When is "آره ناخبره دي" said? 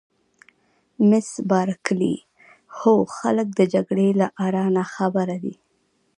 4.45-5.55